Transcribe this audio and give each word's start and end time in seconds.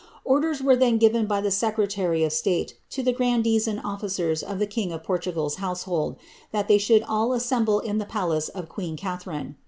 Orders 0.25 0.63
were 0.63 0.75
then 0.75 0.97
given 0.97 1.27
by 1.27 1.41
the 1.41 1.51
secretary 1.51 2.23
of 2.23 2.33
state 2.33 2.73
to 2.89 3.03
the 3.03 3.13
grandees 3.13 3.67
and 3.67 3.79
officers 3.83 4.41
of 4.41 4.57
the 4.57 4.65
king 4.65 4.91
of 4.91 5.03
Portugai^s 5.03 5.57
hoosehaUi 5.57 6.15
that 6.51 6.67
they 6.67 6.79
should 6.79 7.03
all 7.03 7.33
assemble 7.33 7.79
in 7.81 7.99
the 7.99 8.05
palace 8.09 8.49
of 8.49 8.67
queen 8.67 8.97
Oathuine. 8.97 9.57